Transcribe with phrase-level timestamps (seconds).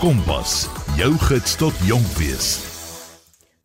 [0.00, 0.62] Kompas,
[0.96, 2.46] jou gids tot jonk wees.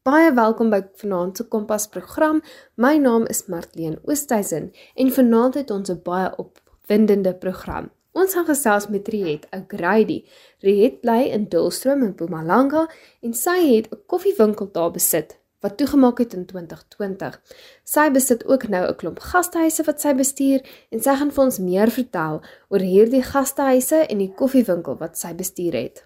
[0.04, 2.42] Baie welkom by vanaand se Kompas program.
[2.76, 4.66] My naam is Martleen Oosthuizen
[5.00, 7.88] en vanaand het ons 'n baie opwindende program.
[8.12, 10.26] Ons gaan gesels met Riet O'Grady.
[10.60, 12.90] Riet bly in Dullstroom in Mpumalanga
[13.22, 17.40] en sy het 'n koffiewinkel daar besit wat toegemaak het in 2020.
[17.84, 20.62] Sy besit ook nou 'n klomp gastehuise wat sy bestuur
[20.92, 25.34] en sy gaan vir ons meer vertel oor hierdie gastehuise en die koffiewinkel wat sy
[25.34, 26.06] bestuur het.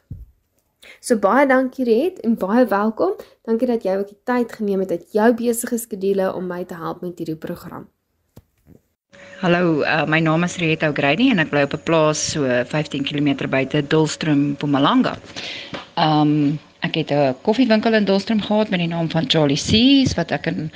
[1.00, 3.16] So baie dankie Red en baie welkom.
[3.48, 6.76] Dankie dat jy ook die tyd geneem het uit jou besige skedule om my te
[6.76, 7.88] help met hierdie program.
[9.40, 13.04] Hallo, uh, my naam is Rieta O'Grady en ek bly op 'n plaas so 15
[13.04, 15.18] km buite Dullstroom, Mpumalanga.
[15.96, 20.32] Um Ek het 'n koffiewinkel in Dolstrom gehad met die naam van Charlie C's wat
[20.32, 20.72] ek in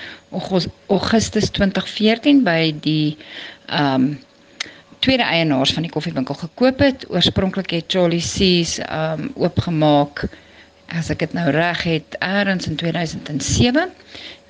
[0.88, 3.18] Augustus 2014 by die
[3.66, 4.20] ehm um,
[5.00, 7.10] tweede eienaars van die koffiewinkel gekoop het.
[7.10, 10.30] Oorspronklik het Charlie C's ehm um, oopgemaak
[10.88, 13.90] as ek dit nou reg het eers in 2007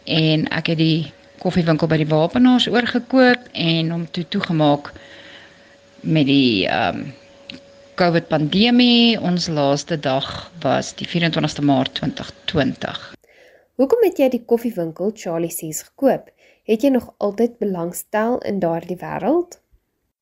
[0.04, 4.92] en ek het die koffiewinkel by die Wapenaars oorgekoop en hom toe toegemaak
[6.02, 7.14] met die ehm um,
[7.96, 9.20] COVID pandemie.
[9.20, 10.28] Ons laaste dag
[10.64, 13.02] was die 24ste Maart 2020.
[13.82, 16.32] Hoekom het jy die koffiewinkel Charlie C's gekoop?
[16.70, 19.60] Het jy nog altyd belangstel in daardie wêreld?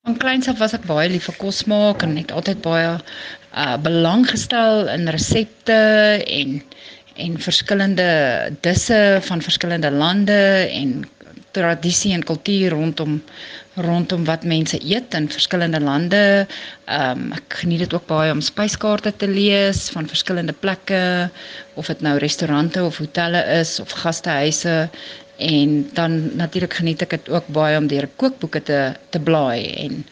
[0.04, 3.76] Van kleins af was ek baie lief vir kos maak en het altyd baie uh
[3.86, 5.78] belang gestel in resepte
[6.26, 6.62] en
[7.22, 8.08] en verskillende
[8.66, 11.04] disse van verskillende lande en
[11.52, 13.22] tradisie en kultuur rondom
[13.76, 16.48] rondom wat mense eet in verskillende lande.
[16.86, 21.30] Ehm um, ek geniet dit ook baie om spyskaarte te lees van verskillende plekke
[21.80, 24.90] of dit nou restaurante of hotelle is of gastehuise
[25.42, 28.80] en dan natuurlik geniet ek dit ook baie om deur kookboeke te
[29.10, 30.04] te blaai en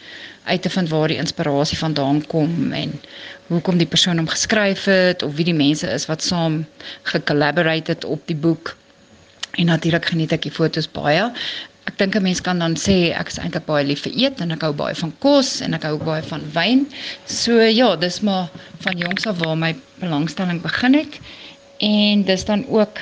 [0.50, 2.96] uit te vind waar die inspirasie vandaan kom en
[3.52, 6.64] hoekom die persoon hom geskryf het of wie die mense is wat saam
[7.12, 8.76] gecollaborate het op die boek.
[9.52, 11.32] En natuurlik geniet ek die fotos baie
[11.90, 14.52] ek dink 'n mens kan dan sê ek is eintlik baie lief vir eet en
[14.56, 16.82] ek hou baie van kos en ek hou ook baie van wyn.
[17.26, 18.50] So ja, dis maar
[18.86, 19.72] van jongs af waar my
[20.04, 21.18] belangstelling begin het.
[21.80, 23.02] En dis dan ook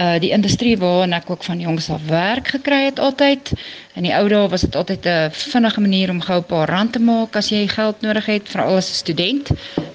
[0.00, 3.52] uh die industrie waarin ek ook van jongs af werk gekry het altyd.
[3.98, 6.92] In die ou dae was dit altyd 'n vinnige manier om gou 'n paar rand
[6.92, 9.48] te maak as jy geld nodig het, veral as 'n student.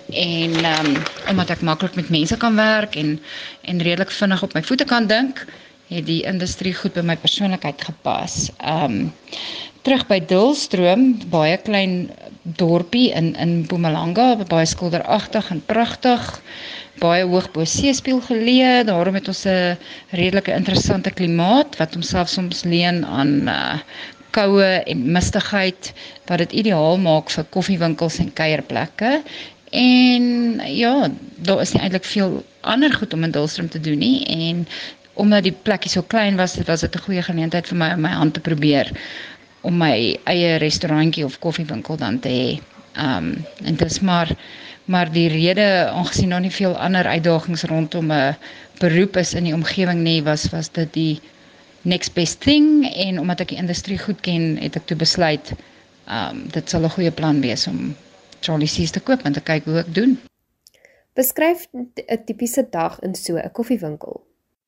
[0.10, 3.20] En ehm um, omdat ek maklik met mense kan werk en
[3.62, 5.46] en redelik vinnig op my voete kan dink,
[5.90, 8.50] het die industrie goed by my persoonlikheid gepas.
[8.60, 9.14] Um
[9.86, 12.10] terug by Dulstroom, baie klein
[12.58, 16.24] dorpie in in Mpumalanga, baie skilderagtig en pragtig.
[17.02, 18.86] Baie hoog bo seespieël geleë.
[18.88, 19.78] Daarom het ons 'n
[20.10, 23.80] redelike interessante klimaat wat homself soms leen aan uh
[24.36, 25.94] koue en mistigheid
[26.28, 29.22] wat dit ideaal maak vir koffiewinkels en kuierplekke.
[29.72, 30.26] En
[30.72, 34.68] ja, daar is nie eintlik veel ander goed om in Dulstroom te doen nie en
[35.16, 38.10] omdat die plekkie so klein was, was dit 'n goeie geleentheid vir my om my
[38.10, 38.92] hand te probeer
[39.62, 42.50] om my eie restaurantjie of koffiewinkel dan te hê.
[42.98, 44.36] Um en dit is maar
[44.86, 48.36] maar die rede aangesien daar nie veel ander uitdagings rondom 'n
[48.80, 51.20] beroep is in die omgewing nie, was was dit die
[51.82, 55.54] next best thing en omdat ek die industrie goed ken, het ek toe besluit
[56.08, 57.96] um dit sal 'n goeie plan wees om
[58.40, 60.20] Charlie C's te koop en te kyk hoe ek doen.
[61.14, 64.22] Beskryf 'n tipiese dag in so 'n koffiewinkel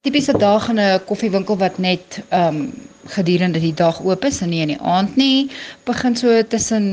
[0.08, 4.50] tipiese dag in 'n koffiewinkel wat net ehm um, gedurende die dag oop is en
[4.50, 5.50] nie in die aand nie,
[5.84, 6.86] begin so tussen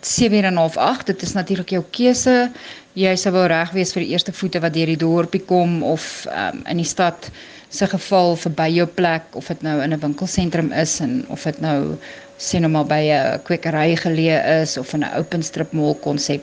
[0.00, 1.04] 7:30 en 8:30.
[1.04, 2.50] Dit is natuurlik jou keuse.
[2.92, 6.26] Jy sou wel reg wees vir die eerste voete wat deur die dorpie kom of
[6.30, 7.30] ehm um, in die stad
[7.68, 11.60] se geval verby jou plek of dit nou in 'n winkelsentrum is en of dit
[11.60, 11.98] nou
[12.36, 16.42] sien nou maar by 'n kwekery geleë is of in 'n open strip mall konsep.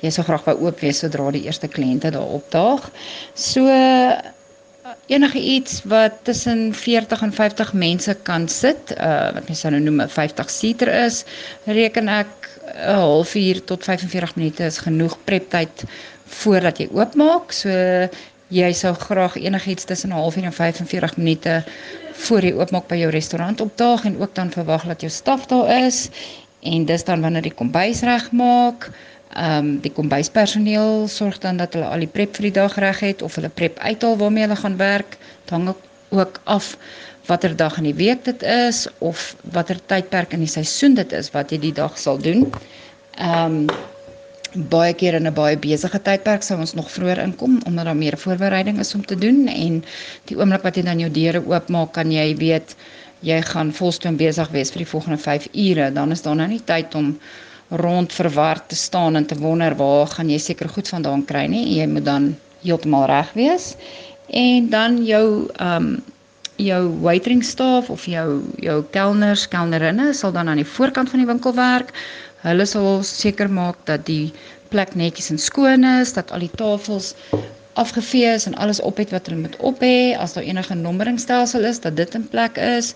[0.00, 2.90] Jy sou graag wou oop wees sodra die eerste kliënte daar opdaag.
[3.34, 3.68] So
[5.10, 10.00] enige iets wat tussen 40 en 50 mense kan sit, uh wat mens nou noem
[10.06, 11.24] 'n 50 seater is,
[11.66, 15.84] reken ek 'n halfuur tot 45 minute is genoeg prep tyd
[16.40, 17.52] voordat jy oopmaak.
[17.52, 17.70] So
[18.50, 21.64] jy sou graag enigiets tussen 'n halfuur en 45 minute
[22.12, 25.86] voor jy oopmaak by jou restaurant opdaag en ook dan verwag dat jou staf daar
[25.86, 26.08] is
[26.60, 28.90] en dis dan wanneer die kombuis regmaak.
[29.30, 33.00] Ehm um, die kombuispersoneel sorg dan dat hulle al die prep vir die dag reg
[33.00, 35.18] het of hulle prep uithaal waarmee hulle gaan werk.
[35.44, 35.68] Dit hang
[36.10, 36.76] ook af
[37.26, 41.30] watter dag in die week dit is of watter tydperk in die seisoen dit is
[41.30, 42.50] wat jy die dag sal doen.
[43.18, 43.66] Ehm um,
[44.54, 48.18] baie keer in 'n baie besige tydperk sou ons nog vroeër inkom omdat daar meer
[48.18, 49.84] voorbereiding is om te doen en
[50.24, 52.74] die oomblik wat jy dan jou deure oopmaak kan jy weet
[53.20, 56.62] jy gaan volstoom besig wees vir die volgende 5 ure dan is daar nou nie
[56.64, 57.18] tyd om
[57.70, 61.66] rond verward te staan en te wonder waar gaan jy seker goed vandaan kry nie.
[61.78, 62.32] Jy moet dan
[62.62, 63.74] heeltemal reg wees.
[64.26, 65.26] En dan jou
[65.56, 66.00] ehm um,
[66.60, 71.28] jou waitering staff of jou jou kelners, kelnerinne sal dan aan die voorkant van die
[71.28, 71.94] winkel werk.
[72.44, 74.32] Hulle sal seker maak dat die
[74.68, 77.14] plek netjies en skoon is, dat al die tafels
[77.80, 81.64] afgevee is en alles op het wat hulle moet op hê, as daar enige nommeringstelsel
[81.64, 82.94] is, dat dit in plek is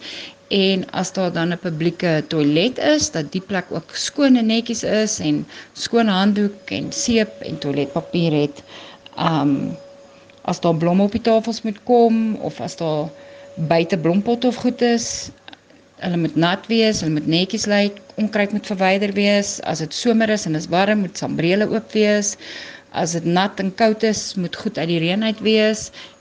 [0.54, 4.82] en as daar dan 'n publieke toilet is, dat die plek ook skoon en netjies
[4.82, 8.62] is en skoon handdoek en seep en toiletpapier het.
[9.18, 9.76] Um
[10.44, 13.08] as daar blomme op die tafels moet kom of as daar
[13.54, 15.30] buite blompotte of goed is,
[15.96, 19.60] hulle moet nat wees, hulle moet netjies lyk, onkruid moet verwyder wees.
[19.62, 22.34] As dit somer is en is warm, moet sambrele oop wees.
[22.94, 25.80] As dit nat en koud is, moet goed uit die reën uit wees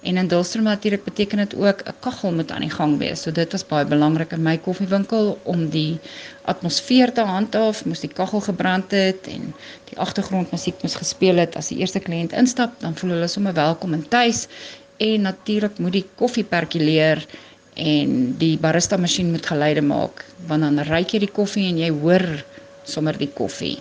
[0.09, 3.21] en in Dulstrom natuurlik beteken dit ook 'n kaggel moet aan die gang wees.
[3.21, 5.99] So dit was baie belangrik in my koffiewinkel om die
[6.45, 9.53] atmosfeer te handhaaf, moes die kaggel gebrand het en
[9.89, 13.93] die agtergrondmusiek moes gespeel het as die eerste kliënt instap, dan voel hulle sommer welkom
[13.93, 14.47] en tuis
[14.97, 17.25] en natuurlik moet die koffie perkuleer
[17.75, 21.89] en die barista masjien moet geluide maak want dan ruik jy die koffie en jy
[22.01, 22.45] hoor
[22.83, 23.77] sommer die koffie.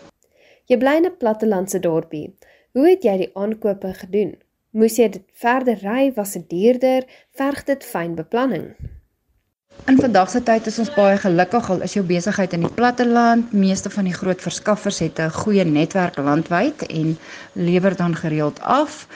[0.69, 2.29] Jy bly in 'n plattelandse dorpie.
[2.73, 4.31] Hoe het jy die aankope gedoen?
[4.73, 7.05] Moes jy dit verder ry, was dit duurder,
[7.37, 8.71] verg dit fyn beplanning?
[9.91, 13.53] In vandag se tyd is ons baie gelukkig al is jou besigheid in die platteland.
[13.53, 17.19] Meeste van die groot verskaffers het 'n goeie netwerk landwyd en
[17.53, 19.07] lewer dan gereeld af.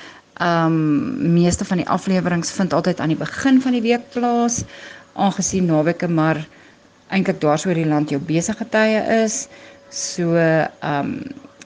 [0.41, 4.65] Um meeste van die afleweringe vind altyd aan die begin van die week plaas,
[5.15, 6.49] aangesien naweke maar
[7.09, 9.49] eintlik dwars oor die land jou besige tye is.
[9.89, 10.37] So
[10.83, 11.23] um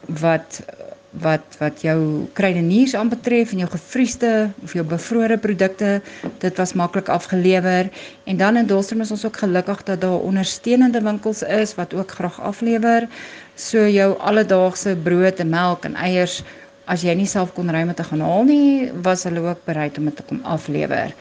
[0.06, 0.62] wat
[1.10, 5.98] wat wat jou kruideniers aanbetref en jou gefriesde of jou bevrore produkte,
[6.38, 7.90] dit was maklik afgelewer
[8.24, 12.10] en dan in Dolstrom is ons ook gelukkig dat daar ondersteunende winkels is wat ook
[12.10, 13.08] graag aflewer.
[13.54, 16.42] So jou alledaagse brood en melk en eiers
[16.86, 19.98] as jy nie self kon ry om te gaan haal nie, was hulle ook bereid
[19.98, 21.14] om dit te kom aflewer.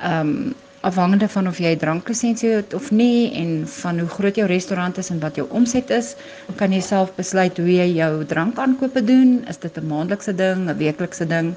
[0.00, 0.54] Ehm um,
[0.84, 4.98] afhangende van of jy 'n dranklisensie het of nie en van hoe groot jou restaurant
[4.98, 6.14] is en wat jou omset is,
[6.56, 9.44] kan jy self besluit hoe jy jou drankaankope doen.
[9.48, 11.54] Is dit 'n maandelikse ding, 'n weeklikse ding?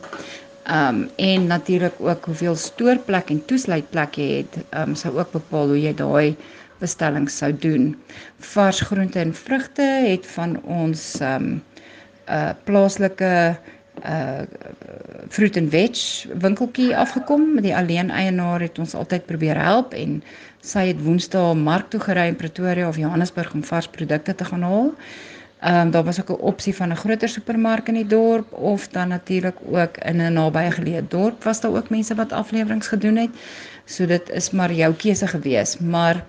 [0.64, 5.32] Ehm um, en natuurlik ook hoeveel stoorplek en toesluitplek jy het, ehm um, sou ook
[5.32, 6.36] bepaal hoe jy daai
[6.80, 7.96] bestellings sou doen.
[8.40, 11.64] Vars groente en vrugte het van ons ehm um,
[12.30, 13.58] uh, plaaslike
[14.06, 14.42] uh
[15.30, 16.00] fruit and veg
[16.40, 17.62] winkeltjie afgekom.
[17.62, 20.22] Die alleen eienaar het ons altyd probeer help en
[20.62, 24.62] sy het Woensdae mark toe gery in Pretoria of Johannesburg om vars produkte te gaan
[24.62, 24.94] haal.
[25.60, 28.88] Ehm um, daar was ook 'n opsie van 'n groter supermark in die dorp of
[28.88, 33.16] dan natuurlik ook in 'n nabye geleë dorp was daar ook mense wat afleweringe gedoen
[33.16, 33.30] het.
[33.86, 36.26] So dit is maar jou keuse gewees, maar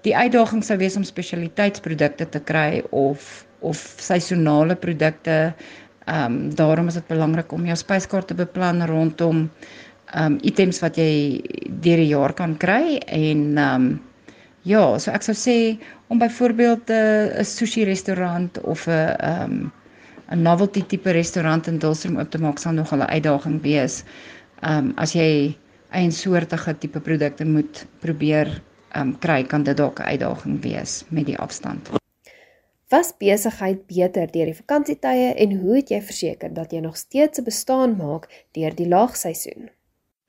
[0.00, 5.54] die uitdaging sou wees om spesialiteitsprodukte te kry of of seisonale produkte
[6.04, 9.46] Ehm um, daarom is dit belangrik om jou spyskaart te beplan rondom
[10.12, 11.40] ehm um, items wat jy
[11.84, 14.02] deur die jaar kan kry en ehm um,
[14.64, 15.56] ja, so ek sou sê
[16.08, 19.72] om byvoorbeeld 'n uh, sushi restaurant of 'n ehm um,
[20.30, 24.04] 'n novelty tipe restaurant in Dulstrom oop te maak sal nog 'n uitdaging wees.
[24.60, 25.56] Ehm um, as jy
[25.92, 28.48] eensoortige tipe produkte moet probeer
[28.92, 32.03] ehm um, kry, kan dit dalk 'n uitdaging wees met die afstand.
[32.94, 37.40] Was besigheid beter deur die vakansietye en hoe het jy verseker dat jy nog steeds
[37.40, 39.70] 'n bestaan maak deur die laagseisoen?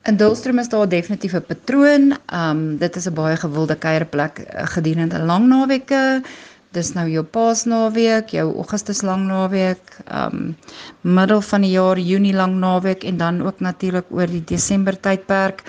[0.10, 2.04] In Dulstrom is daar definitief 'n patroon.
[2.42, 6.24] Um dit is 'n baie gewilde kuierplek eh, gedurende lang naweke.
[6.72, 10.58] Dis nou jou Paasnaweek, jou Augustus lang naweek, um
[11.02, 15.64] middel van die jaar Junie lang naweek en dan ook natuurlik oor die Desember tydperk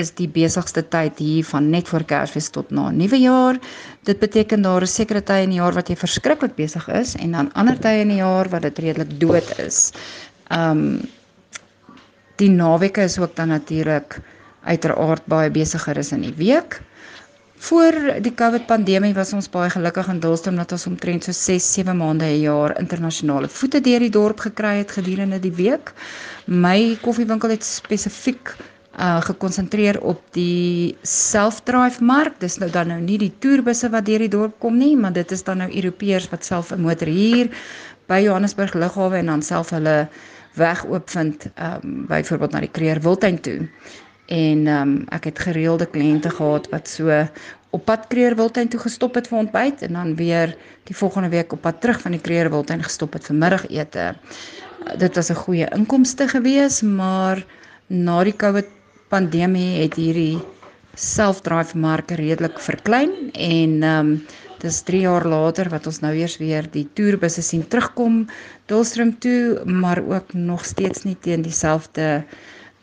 [0.00, 3.58] is die besigste tyd hier van net voor Kersfees tot na Nuwejaar.
[4.08, 7.36] Dit beteken daar is sekere tye in die jaar wat jy verskriklik besig is en
[7.36, 9.90] dan ander tye in die jaar wat dit redelik dood is.
[10.50, 11.02] Um
[12.40, 14.16] die naweke is ook dan natuurlik
[14.64, 16.80] uiteraard baie besigger is in die week.
[17.62, 17.94] Voor
[18.24, 21.94] die COVID pandemie was ons baie gelukkig in Dulstom dat ons omtrent so 6, 7
[21.96, 25.92] maande 'n jaar internasionale voete deur die dorp gekry het gedurende die week.
[26.46, 28.56] My koffiewinkel het spesifiek
[28.98, 32.34] uh gekonsentreer op die self-drive mark.
[32.40, 35.30] Dis nou dan nou nie die toerbusse wat deur die dorp kom nie, maar dit
[35.32, 37.48] is dan nou Europeërs wat self 'n motor huur
[38.06, 40.08] by Johannesburg lughawe en dan self hulle
[40.54, 43.68] weg oopvind um byvoorbeeld na die Kreer Wildtuin toe.
[44.26, 47.28] En um ek het gereelde kliënte gehad wat so
[47.70, 51.52] op pad Kreer Wildtuin toe gestop het vir ontbyt en dan weer die volgende week
[51.52, 54.14] op pad terug van die Kreer Wildtuin gestop het vir middagete.
[54.98, 57.44] Dit was 'n goeie inkomste gewees, maar
[57.86, 58.66] na die COVID
[59.12, 60.40] pandemie het hierdie
[60.96, 64.16] self-drive mark redelik verklein en ehm um,
[64.62, 68.20] Dis 3 jaar later wat ons nou eers weer die toerbusse sien terugkom
[68.70, 72.22] Dullstroom toe, maar ook nog steeds nie teen dieselfde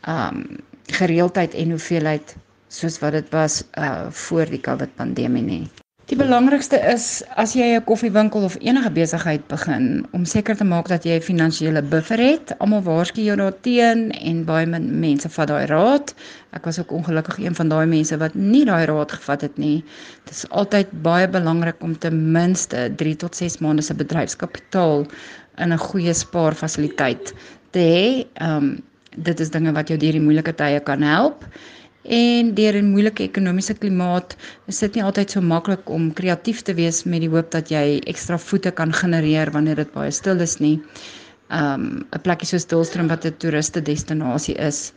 [0.08, 0.44] um
[0.90, 2.34] gereeldheid en hoeveelheid
[2.68, 5.64] soos wat dit was uh voor die COVID pandemie nie.
[6.10, 10.88] Die belangrikste is as jy 'n koffiewinkel of enige besigheid begin om seker te maak
[10.90, 12.50] dat jy 'n finansiële buffer het.
[12.58, 16.14] Almal waarsku jou daarteen en baie mense vat daai raad.
[16.50, 19.84] Ek was ook ongelukkig een van daai mense wat nie daai raad gevat het nie.
[20.24, 25.06] Dit is altyd baie belangrik om ten minste 3 tot 6 maande se bedryfskapitaal
[25.56, 27.34] in 'n goeie spaarfasiliteit
[27.70, 28.26] te hê.
[28.34, 28.82] Ehm um,
[29.16, 31.44] dit is dinge wat jou deur die moeilike tye kan help.
[32.02, 36.74] En deur 'n moeilike ekonomiese klimaat is dit nie altyd so maklik om kreatief te
[36.74, 40.58] wees met die hoop dat jy ekstra voete kan genereer wanneer dit baie stil is
[40.60, 40.80] nie.
[41.50, 44.92] Um 'n plekkie soos Dullstroom wat 'n toeriste destinasie is,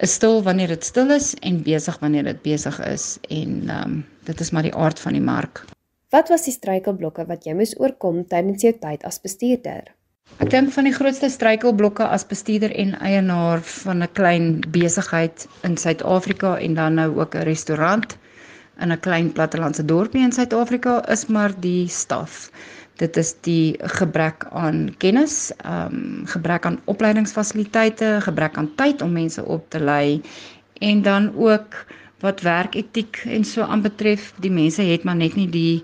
[0.00, 4.40] is stil wanneer dit stil is en besig wanneer dit besig is en um dit
[4.40, 5.64] is maar die aard van die mark.
[6.10, 9.94] Wat was die struikelblokke wat jy moes oorkom tydens jou tyd as bestuurder?
[10.40, 15.76] Ek dink van die grootste struikelblokke as bestuurder en eienaar van 'n klein besigheid in
[15.76, 18.16] Suid-Afrika en dan nou ook 'n restaurant
[18.80, 22.50] in 'n klein plattelandse dorpie in Suid-Afrika is maar die staf.
[22.96, 29.12] Dit is die gebrek aan kennis, ehm um, gebrek aan opleidingsfasiliteite, gebrek aan tyd om
[29.12, 30.22] mense op te lei
[30.80, 31.84] en dan ook
[32.20, 35.82] wat werketiek en so aanbetref, die mense het maar net nie die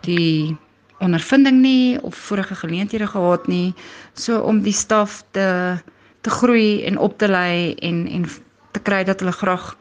[0.00, 0.56] die
[0.98, 3.74] ondervinding nie of vorige geleenthede gehad nie
[4.12, 5.76] so om die staf te
[6.20, 8.24] te groei en op te lei en en
[8.72, 9.76] te kry dat hulle graag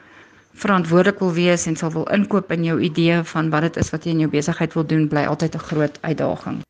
[0.53, 4.05] verantwoordelik wil wees en sal wil inkoop in jou idee van wat dit is wat
[4.05, 6.61] jy in jou besigheid wil doen bly altyd 'n groot uitdaging.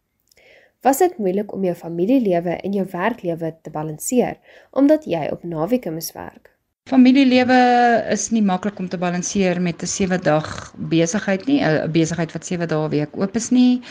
[0.81, 4.37] Was dit moeilik om jou familielewe en jou werklewe te balanseer
[4.71, 6.49] omdat jy op naweke moes werk?
[6.89, 7.59] Familielewe
[8.11, 12.45] is nie maklik om te balanseer met 'n 7 dag besigheid nie, 'n besigheid wat
[12.45, 13.81] 7 dae week oop is nie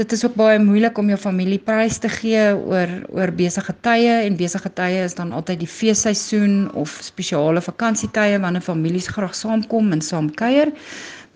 [0.00, 4.14] dit is ook baie moeilik om jou familie prys te gee oor oor besige tye
[4.24, 9.92] en besige tye is dan altyd die feesseisoen of spesiale vakansietye wanneer families graag saamkom
[9.92, 10.72] en saam kuier.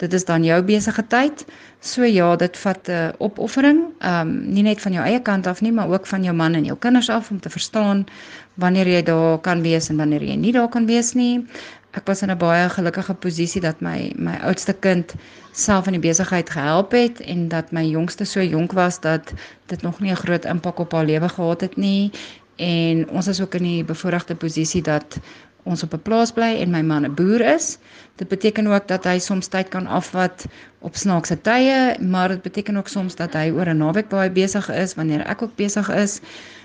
[0.02, 1.44] Dit is dan jou besige tyd.
[1.84, 5.46] So ja, dit vat 'n uh, opoffering, ehm um, nie net van jou eie kant
[5.46, 8.06] af nie, maar ook van jou man en jou kinders af om te verstaan
[8.54, 11.46] wanneer jy daar kan wees en wanneer jy nie daar kan wees nie
[11.94, 15.14] ek was in 'n baie gelukkige posisie dat my my oudste kind
[15.52, 19.32] self in die besigheid gehelp het en dat my jongste so jonk was dat
[19.66, 22.10] dit nog nie 'n groot impak op haar lewe gehad het nie
[22.56, 25.18] en ons is ook in die bevoordeelde posisie dat
[25.62, 27.78] ons op 'n plaas bly en my man 'n boer is.
[28.16, 30.46] Dit beteken ook dat hy soms tyd kan afvat
[30.78, 34.70] op snaakse tye, maar dit beteken ook soms dat hy oor 'n naweek baie besig
[34.70, 36.20] is wanneer ek ook besig is.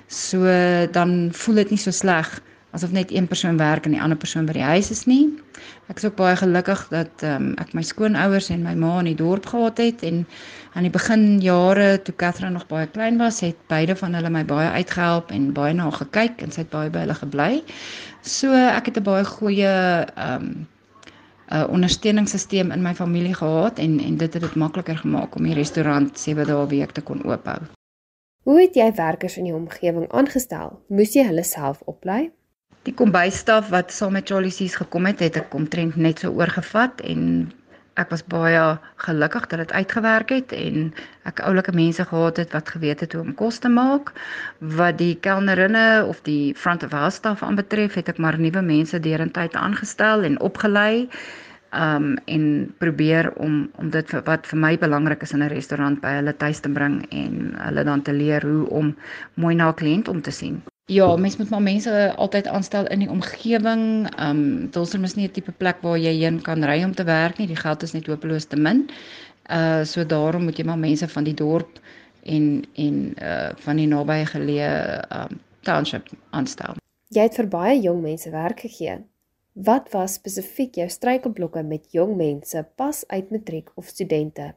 [0.08, 0.44] So
[0.92, 4.46] dan voel dit nie so sleg asof net een persoon werk en die ander persoon
[4.46, 5.26] by die huis is nie.
[5.90, 9.18] Ek is ook baie gelukkig dat um, ek my skoonouers en my ma in die
[9.18, 10.26] dorp gehad het en
[10.78, 14.46] aan die begin jare toe Catherine nog baie klein was, het beide van hulle my
[14.46, 17.52] baie uitgehelp en baie na haar gekyk en sy het baie by hulle gebly.
[18.22, 19.74] So ek het 'n baie goeie
[20.16, 20.68] ehm um,
[21.50, 25.44] 'n uh, ondersteuningssisteem in my familie gehad en en dit het dit makliker gemaak om
[25.44, 27.60] die restaurant 7 dae 'n week te kon oophou.
[28.44, 30.80] Hoe het jy werkers in jou omgewing aangestel?
[30.88, 32.32] Moes jy hulle self oplei?
[32.88, 37.02] Die kombuisstaf wat saam met Charlie Sees gekom het, het ek omtrent net so oorgevat
[37.04, 37.50] en
[38.00, 38.62] ek was baie
[39.04, 40.94] gelukkig dat dit uitgewerk het en
[41.28, 44.14] ek oulike mense gehad het wat geweet het hoe om kos te maak.
[44.80, 49.04] Wat die kelnerinne of die front of house staf aanbetref, het ek maar nuwe mense
[49.04, 51.10] deurentyd aangestel en opgelei
[51.76, 56.02] um en probeer om om dit vir, wat vir my belangrik is in 'n restaurant
[56.02, 58.96] by hulle tuis te bring en hulle dan te leer hoe om
[59.36, 60.64] mooi na 'n kliënt om te sien.
[60.89, 64.10] Ja, mens moet maar mense altyd aanstel in die omgewing.
[64.15, 67.03] Ehm um, Dulsum is nie 'n tipe plek waar jy heen kan ry om te
[67.03, 67.48] werk nie.
[67.48, 68.89] Die geld is net hopeloos te min.
[69.50, 71.79] Uh so daarom moet jy maar mense van die dorp
[72.24, 74.72] en en uh van die nabye geleë
[75.10, 76.74] ehm um, township aanstel.
[77.08, 78.98] Jy het vir baie jong mense werk gegee.
[79.53, 84.53] Wat was spesifiek jou struikelblokke met jong mense pas uit matriek of studente?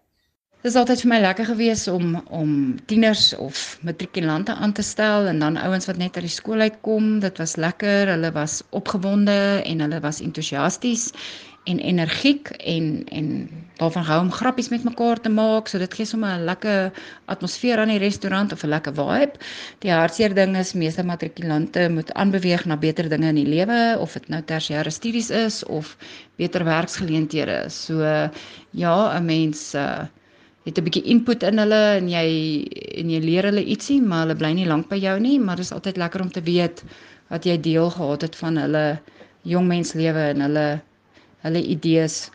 [0.62, 2.50] Dit is altyd vir my lekker gewees om om
[2.86, 7.16] tieners of matrikulante aan te stel en dan ouens wat net uit die skool uitkom.
[7.24, 8.12] Dit was lekker.
[8.12, 9.34] Hulle was opgewonde
[9.66, 11.08] en hulle was entoesiasties
[11.66, 13.32] en energiek en en
[13.82, 15.66] daarvan hou om grappies met mekaar te maak.
[15.66, 16.92] So dit gee sommer 'n lekker
[17.26, 19.42] atmosfeer aan die restaurant of 'n lekker vibe.
[19.82, 24.12] Die hartseer ding is meeste matrikulante moet aanbeweeg na beter dinge in die lewe of
[24.12, 25.96] dit nou tersiêre studies is of
[26.36, 27.64] beter werksgeleenthede.
[27.68, 27.98] So
[28.70, 30.06] ja, 'n mens uh,
[30.64, 32.28] het 'n bietjie input in hulle en jy
[32.98, 35.64] en jy leer hulle ietsie, maar hulle bly nie lank by jou nie, maar dit
[35.64, 36.84] is altyd lekker om te weet
[37.28, 39.00] wat jy deel gehad het van hulle
[39.42, 40.80] jong mens lewe en hulle
[41.42, 42.30] hulle idees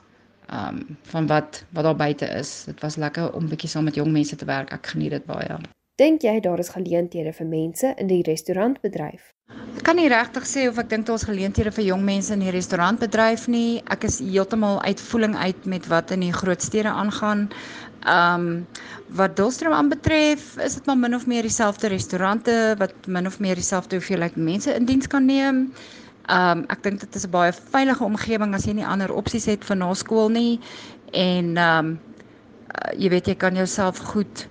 [0.51, 2.63] um, van wat wat daar buite is.
[2.65, 4.71] Dit was lekker om bietjie saam met jong mense te werk.
[4.71, 5.59] Ek geniet dit baie.
[5.97, 9.31] Dink jy daar is geleenthede vir mense in die restaurantbedryf?
[9.77, 12.53] Ek kan nie regtig sê of ek dink daar's geleenthede vir jong mense in die
[12.53, 13.81] restaurantbedryf nie.
[13.89, 17.47] Ek is heeltemal uitvoering uit met wat in die groot stede aangaan.
[18.03, 18.65] Ehm um,
[19.17, 23.55] wat Dullstroom aanbetref, is dit maar min of meer dieselfde restaurante wat min of meer
[23.55, 25.73] dieselfde hoeveelheid mense in diens kan neem.
[26.27, 29.45] Ehm um, ek dink dit is 'n baie veilige omgewing as jy nie ander opsies
[29.45, 30.59] het vir na skool nie
[31.11, 31.99] en ehm um,
[32.75, 34.47] uh, jy weet jy kan jouself goed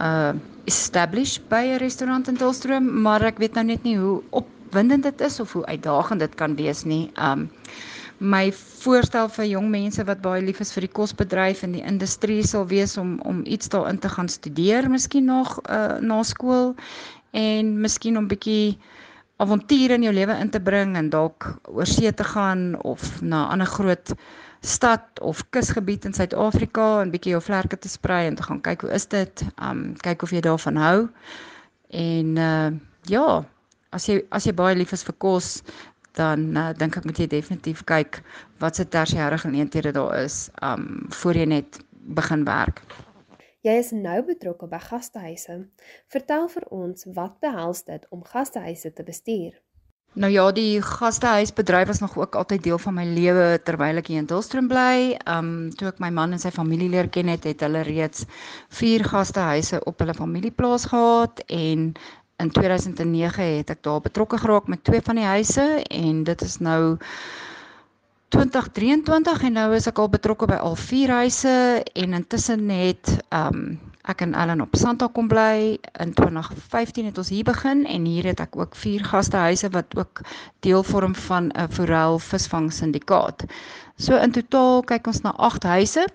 [0.00, 0.32] uh
[0.68, 5.20] establish by 'n restaurant in Dullstroom, maar ek weet nou net nie hoe opwindend dit
[5.20, 7.10] is of hoe uitdagend dit kan wees nie.
[7.14, 7.50] Ehm um,
[8.18, 12.42] my voorstel vir jong mense wat baie lief is vir die kosbedryf en die industrie
[12.42, 16.74] sal wees om om iets daarin te gaan studeer, miskien nog uh na skool
[17.30, 18.78] en miskien om bietjie
[19.38, 23.46] avonture in jou lewe in te bring en dalk oor see te gaan of na
[23.46, 24.14] 'n ander groot
[24.60, 28.80] stad of kusgebied in Suid-Afrika en bietjie jou vlerke te sprei en te gaan kyk
[28.80, 31.08] hoe is dit, um kyk of jy daarvan hou.
[31.90, 32.70] En uh
[33.06, 33.44] ja,
[33.90, 35.62] as jy as jy baie lief is vir kos,
[36.18, 38.20] dan uh, dink ek moet jy definitief kyk
[38.62, 41.78] wat se tersiêre geleenthede daar is um voor jy net
[42.18, 42.82] begin werk.
[43.66, 45.56] Jy is nou betrokke by gastehuise.
[46.14, 49.56] Vertel vir ons wat behels dit om gastehuise te bestuur?
[50.18, 54.22] Nou ja, die gastehuisbedryf was nog ook altyd deel van my lewe terwyl ek hier
[54.22, 55.18] in Dullstroom bly.
[55.30, 58.24] Um toe ek my man en sy familie leer ken het, het hulle reeds
[58.80, 61.92] 4 gastehuise op hulle familieplaas gehad en
[62.38, 66.58] in 2009 het ek daar betrokke geraak met twee van die huise en dit is
[66.62, 66.96] nou
[68.28, 73.78] 2023 en nou is ek al betrokke by al vier huise en intussen het um
[74.08, 75.76] ek en Ellen op Santa kom bly.
[76.00, 80.22] In 2015 het ons hier begin en hier het ek ook vier gastehuise wat ook
[80.64, 83.44] deel vorm van 'n forel visvang syndikaat.
[83.98, 86.06] So in totaal kyk ons na 8 huise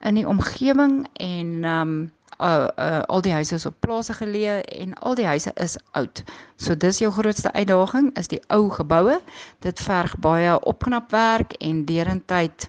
[0.00, 4.94] in die omgewing en um uh, uh al die huise is op plase geleë en
[4.94, 6.22] al die huise is oud.
[6.56, 9.20] So dis jou grootste uitdaging is die ou geboue.
[9.64, 12.68] Dit verg baie opknapwerk en derentyd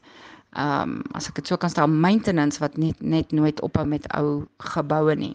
[0.53, 4.05] ehm um, as ek dit so kan stel maintenance wat net net nooit ophou met
[4.13, 5.33] ou geboue nie.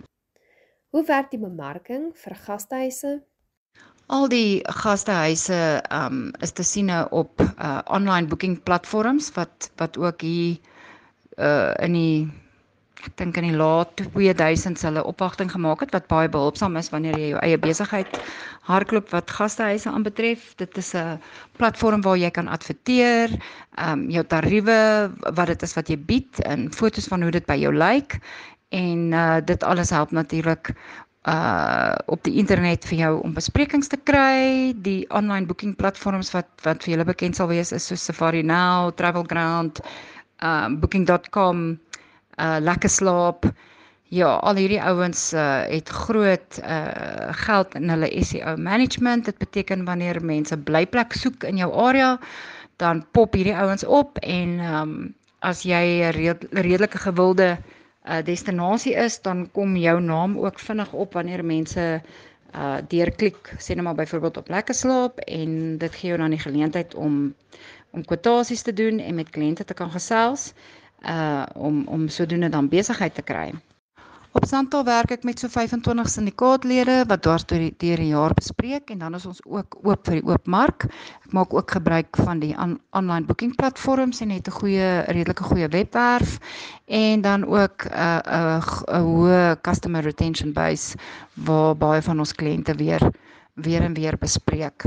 [0.95, 3.19] Hoe werk die bemarking vir gastehuise?
[4.07, 9.99] Al die gastehuise ehm um, is te sien op uh online booking platforms wat wat
[9.99, 10.59] ook hier
[11.37, 12.31] uh in die
[13.07, 17.19] ek dink in die laat 2000s hulle opwagting gemaak het wat baie behulpsaam is wanneer
[17.19, 18.19] jy jou eie besigheid
[18.69, 20.53] hardloop wat gastehuise aanbetref.
[20.61, 21.21] Dit is 'n
[21.57, 23.31] platform waar jy kan adverteer,
[23.79, 27.47] ehm um, jou tariewe, wat dit is wat jy bied en foto's van hoe dit
[27.47, 28.21] by jou lyk
[28.71, 30.75] en uh dit alles help natuurlik
[31.25, 34.73] uh op die internet vir jou om besprekings te kry.
[34.77, 38.91] Die online booking platforms wat wat vir julle bekend sal wees is so Safari Now,
[38.91, 39.81] Travelground,
[40.43, 41.79] um uh, booking.com
[42.39, 43.47] uh lekker slaap.
[44.09, 49.25] Ja, al hierdie ouens uh het groot uh geld in hulle SEO management.
[49.25, 52.17] Dit beteken wanneer mense blyplek soek in jou area,
[52.77, 54.95] dan pop hierdie ouens op en um
[55.39, 57.59] as jy 'n red, redelike gewilde
[58.09, 62.01] uh destinasie is, dan kom jou naam ook vinnig op wanneer mense
[62.55, 66.41] uh deurklik sê net maar byvoorbeeld op lekker slaap en dit gee jou dan die
[66.47, 67.35] geleentheid om
[67.91, 70.79] om kwotasies te doen en met kliënte te kan gesels uh
[71.55, 73.53] om om sodoende dan besigheid te kry.
[74.37, 78.91] Op Santal werk ek met so 25 syndikaatlede wat dwars deur die die jaar bespreek
[78.93, 80.85] en dan is ons ook oop vir die oop mark.
[81.25, 85.43] Ek maak ook gebruik van die on online booking platforms en het 'n goeie redelike
[85.43, 86.39] goeie webwerf
[86.87, 88.63] en dan ook 'n uh, 'n
[88.95, 90.97] uh, hoë customer retention base
[91.35, 93.03] waar baie van ons kliënte weer
[93.55, 94.85] weer en weer bespreek.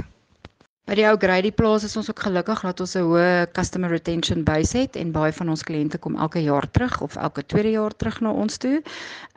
[0.91, 4.43] By die ou Grady plaas is ons ook gelukkig dat ons 'n hoë customer retention
[4.43, 7.95] base het en baie van ons kliënte kom elke jaar terug of elke tweede jaar
[7.95, 8.81] terug na ons toe.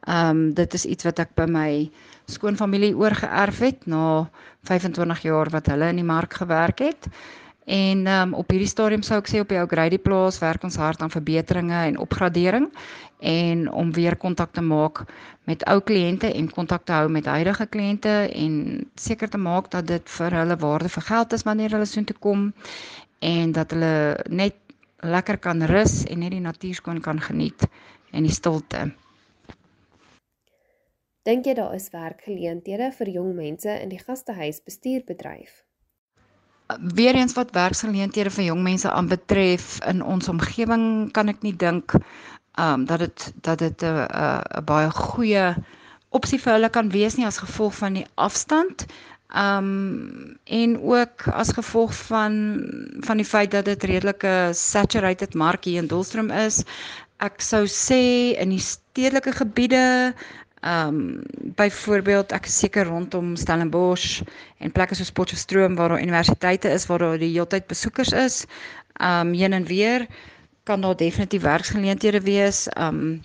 [0.03, 1.91] Ehm um, dit is iets wat ek by my
[2.27, 4.29] skoonfamilie oorgeerf het na
[4.67, 7.07] 25 jaar wat hulle in die mark gewerk het.
[7.65, 10.77] En um, op hierdie stadium sou ek sê op die ou Grady plaas werk ons
[10.77, 12.69] hard aan verbeteringe en opgradering
[13.25, 15.07] en om weer kontak te maak
[15.49, 19.89] met ou kliënte en kontak te hou met huidige kliënte en seker te maak dat
[19.89, 22.51] dit vir hulle waarde vir geld is wanneer hulle soontoe kom
[23.25, 24.61] en dat hulle net
[25.01, 27.65] lekker kan rus en net die natuur skoon kan geniet
[28.13, 28.91] en die stilte.
[31.25, 35.64] Dink jy daar is werkgeleenthede vir jong mense in die gastehuis bestuurbedryf?
[36.97, 41.93] Weereens wat werksgeleenthede vir jong mense aanbetref in ons omgewing kan ek nie dink
[42.57, 45.55] um, dat dit dat dit 'n 'n baie goeie
[46.15, 48.87] opsie vir hulle kan wees nie as gevolg van die afstand.
[49.35, 52.35] Um en ook as gevolg van
[53.01, 56.63] van die feit dat dit redelike saturated mark hier in Dolstrom is.
[57.19, 60.15] Ek sou sê in die stedelike gebiede
[60.65, 61.21] Um
[61.59, 64.23] byvoorbeeld ek is seker rondom Stellenbosch
[64.59, 68.45] en plekke soos Potchefstroom waar daar universiteite is waar daar die heeltyd besoekers is.
[68.97, 70.07] Um heen en weer
[70.65, 72.69] kan daar definitief werksgeleenthede wees.
[72.81, 73.21] Um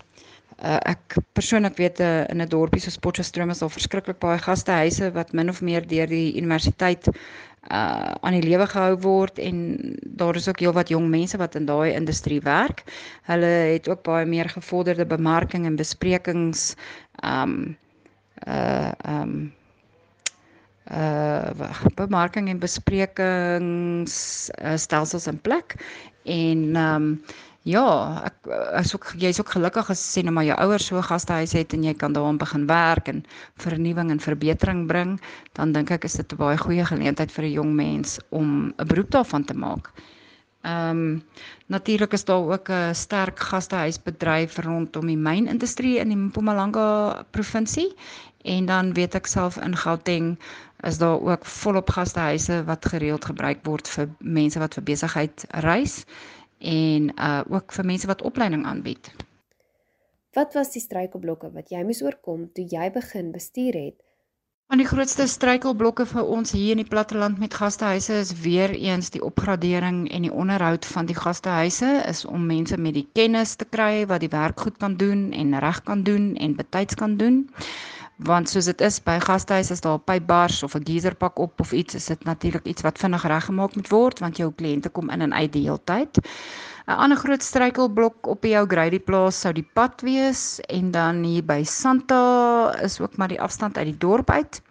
[0.64, 5.12] uh, ek persoonlik weet uh, in 'n dorpie soos Potchefstroom is daar verskriklik baie gastehuise
[5.16, 9.58] wat min of meer deur die universiteit uh aan die lewe gehou word en
[10.20, 12.84] daar is ook heelwat jong mense wat in daai industrie werk.
[13.28, 16.76] Hulle het ook baie meer gevorderde bemarking en besprekings
[17.24, 17.76] um
[18.48, 19.52] uh um
[20.92, 21.52] uh
[21.96, 24.16] bemarking en besprekings
[24.62, 25.76] uh, stelsels in plek
[26.26, 27.24] en um
[27.68, 31.54] ja, ek is ook jy's ook gelukkig as sê nou maar jou ouers so gastehuis
[31.58, 33.24] het en jy kan daarin begin werk en
[33.60, 35.18] vernuwing en verbetering bring,
[35.60, 38.88] dan dink ek is dit 'n baie goeie geleentheid vir 'n jong mens om 'n
[38.88, 39.92] beroep daarvan te maak.
[40.62, 41.24] Ehm um,
[41.66, 47.96] natuurlik is daar ook 'n sterk gastehuisbedryf rondom die mynindustrie in die Mpumalanga provinsie
[48.44, 50.40] en dan weet ek self in Gauteng
[50.80, 56.06] is daar ook volop gastehuise wat gereeld gebruik word vir mense wat vir besigheid reis
[56.60, 59.12] en uh ook vir mense wat opleiding aanbied.
[60.34, 63.98] Wat was die struikelblokke wat jy moes oorkom toe jy begin bestuur het?
[64.70, 69.08] Van die grootste struikelblokke vir ons hier in die platteland met gastehuise is weer eens
[69.10, 73.66] die opgradering en die onderhoud van die gastehuise is om mense met die kennis te
[73.66, 77.40] kry wat die werk goed kan doen en reg kan doen en betyds kan doen.
[78.30, 81.72] Want soos dit is by gastehuise is daar 'n pypbars of 'n geyserpak op of
[81.74, 85.22] iets, is dit natuurlik iets wat vinnig reggemaak moet word want jou kliënte kom in
[85.22, 86.22] en uit die hele tyd.
[86.90, 91.22] 'n ander groot struikelblok op die ou Grady plaas sou die pad wees en dan
[91.24, 92.22] hier by Santa
[92.82, 94.62] is ook maar die afstand uit die dorp uit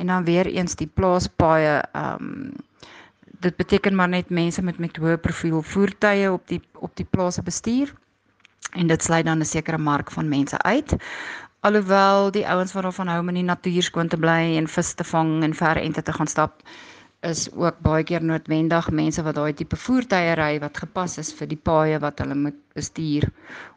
[0.00, 2.52] en dan weer eens die plaaspaaie ehm um,
[3.44, 7.42] dit beteken maar net mense met met hoë profiel voertuie op die op die plase
[7.42, 7.92] bestuur
[8.72, 10.96] en dit sluit dan 'n sekere mark van mense uit.
[11.60, 14.94] Alhoewel die ouens wat daarvan hou om in die natuur skoon te bly en vis
[14.94, 16.62] te vang en ver ente te gaan stap
[17.30, 21.50] is ook baie keer noodwendig mense wat daai tipe voertuie ry wat gepas is vir
[21.50, 23.28] die paaie wat hulle moet bestuur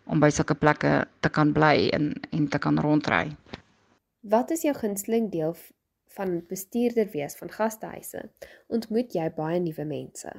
[0.05, 0.93] om by sulke plekke
[1.25, 3.25] te kan bly en en te kan rondry.
[4.21, 5.55] Wat is jou gunsteling deel
[6.17, 8.27] van bestuurder wees van gastehuise?
[8.67, 10.33] Ontmoet jy baie nuwe mense?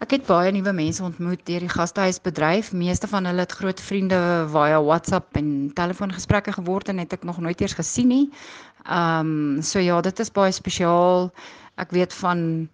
[0.00, 2.70] Ek het baie nuwe mense ontmoet deur die gastehuisbedryf.
[2.72, 4.16] Meeste van hulle het groot vriende
[4.48, 8.30] via WhatsApp en telefoongesprekke geword en het ek nog nooit eers gesien nie.
[8.84, 11.30] Ehm um, so ja, dit is baie spesiaal.
[11.76, 12.68] Ek weet van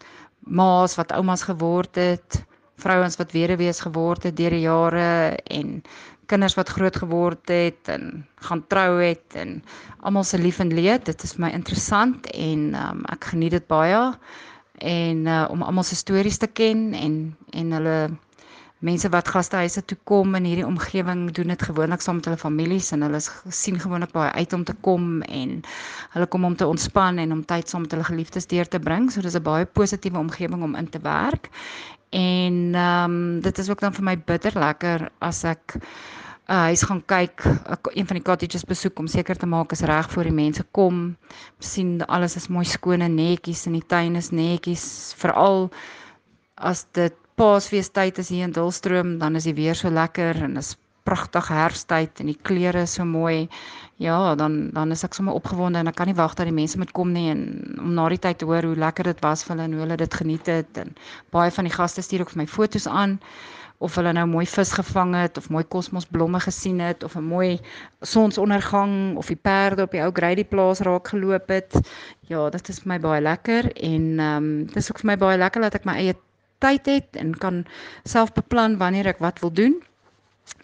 [0.46, 2.42] ma's wat oumas geword het,
[2.78, 5.82] vrouens wat weduwees geword het deur die jare en
[6.26, 9.62] kinders wat groot geword het en gaan trou het en
[10.00, 11.06] almal se lief en leed.
[11.06, 14.02] Dit is my interessant en um, ek geniet dit baie
[14.78, 17.98] en uh, om almal se stories te ken en en hulle
[18.86, 22.92] mense wat gastehuise toe kom in hierdie omgewing doen dit gewoonlik saam met hulle families
[22.94, 25.56] en hulle sien gewoonlik baie uit om te kom en
[26.14, 29.10] hulle kom om te ontspan en om tyd saam met hulle geliefdes deur te bring.
[29.12, 31.50] So dis 'n baie positiewe omgewing om in te werk.
[32.10, 35.76] En ehm um, dit is ook dan vir my bitter lekker as ek
[36.48, 39.80] uh, huis gaan kyk, uh, een van die cottages besoek om seker te maak is
[39.80, 41.16] reg voor die mense kom.
[41.58, 45.70] sien alles is mooi skoon en netjies en die tuin is netjies, veral
[46.54, 50.70] as dit Paasfeestyd is hier in Dulstroom, dan is die weer so lekker en is
[51.04, 53.50] pragtig herfsttyd en die kleure is so mooi.
[54.00, 56.80] Ja, dan dan is ek sommer opgewonde en ek kan nie wag dat die mense
[56.80, 57.44] moet kom nie en
[57.82, 60.00] om na die tyd te hoor hoe lekker dit was vir hulle en hoe hulle
[60.00, 60.96] dit geniet het en
[61.36, 63.18] baie van die gaste stuur ook vir my foto's aan
[63.84, 67.60] of hulle nou mooi vis gevang het of mooi kosmosblomme gesien het of 'n mooi
[68.00, 71.76] sonsondergang of die perde op die ou Grady plaas raak geloop het.
[72.32, 75.16] Ja, dit is vir my baie lekker en ehm um, dit is ook vir my
[75.16, 76.16] baie lekker dat ek my eie
[76.58, 77.64] tyd het en kan
[78.04, 79.76] self beplan wanneer ek wat wil doen.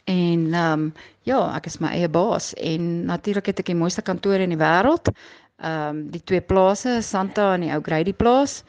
[0.05, 4.02] En ehm um, ja, ek is my eie baas en natuurlik het ek die mooiste
[4.02, 5.12] kantoor in die wêreld.
[5.62, 8.62] Ehm um, die twee plase, Santa en die ou Grady plaas.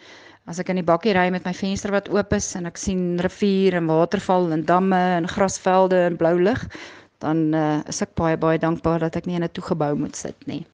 [0.46, 3.16] As ek in die bakkie ry met my venster wat oop is en ek sien
[3.24, 6.68] rivier en waterval en damme en grasvelde en blou lig,
[7.24, 10.48] dan uh, is ek baie baie dankbaar dat ek nie in 'n toegebou moet sit
[10.48, 10.66] nie.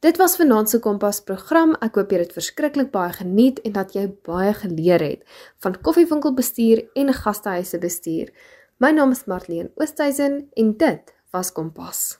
[0.00, 1.74] Dit was vanaand se Kompas program.
[1.84, 6.86] Ek hoop jy het verskriklik baie geniet en dat jy baie geleer het van koffiewinkelbestuur
[7.02, 8.32] en gastehuise bestuur.
[8.80, 12.19] My naam is Marlene Oosthuizen en dit was Kompas.